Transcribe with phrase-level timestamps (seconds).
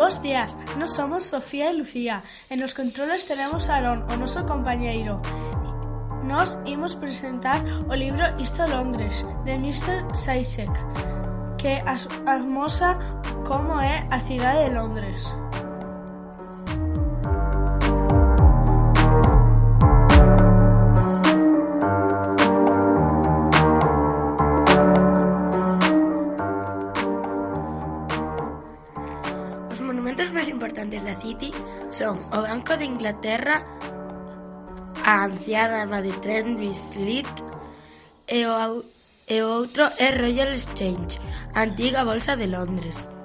[0.00, 4.48] Bos días, nos somos Sofía e Lucía e nos controles tenemos a Arón, o noso
[4.48, 5.20] compañeiro.
[6.24, 10.08] Nós imos presentar o libro Isto Londres, de Mr.
[10.16, 10.72] Saisek,
[11.60, 12.96] que as, amosa
[13.44, 15.36] como é a cidade de Londres.
[29.80, 31.56] Os monumentos máis importantes da City
[31.88, 33.64] son o Banco de Inglaterra,
[35.00, 37.32] a anciana dama de Trent Bislit
[38.28, 38.84] e o,
[39.24, 41.16] e o outro é Royal Exchange,
[41.56, 43.19] a antiga bolsa de Londres.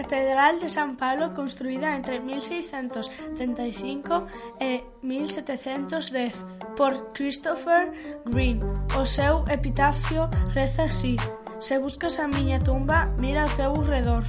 [0.00, 4.24] catedral de San Pablo construída entre 1635
[4.58, 7.92] e 1710 por Christopher
[8.24, 8.62] Green.
[8.98, 11.18] O seu epitafio reza así:
[11.58, 14.24] Se buscas a miña tumba, mira ao teu redor.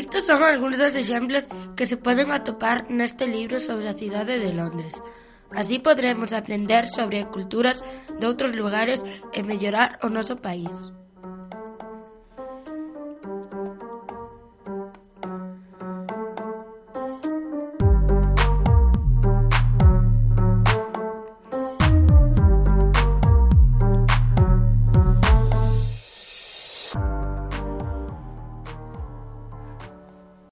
[0.00, 1.44] Estes son algúns dos exemplos
[1.76, 4.96] que se poden atopar neste libro sobre a cidade de Londres.
[5.52, 7.84] Así podremos aprender sobre culturas
[8.16, 9.04] de outros lugares
[9.36, 10.72] e mellorar o noso país.